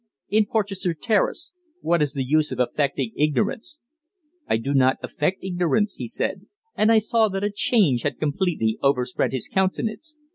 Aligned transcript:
"In 0.29 0.47
Porchester 0.47 0.95
Terrace. 0.95 1.51
What 1.81 2.01
is 2.01 2.13
the 2.13 2.23
use 2.23 2.51
of 2.51 2.59
affecting 2.59 3.11
ignorance?" 3.15 3.77
"I 4.47 4.57
do 4.57 4.73
not 4.73 4.97
affect 5.03 5.43
ignorance," 5.43 5.97
he 5.97 6.07
said, 6.07 6.47
and 6.75 6.91
I 6.91 6.97
saw 6.97 7.27
that 7.27 7.43
a 7.43 7.51
change 7.51 8.01
had 8.01 8.17
completely 8.17 8.79
overspread 8.81 9.31
his 9.31 9.47
countenance. 9.47 10.17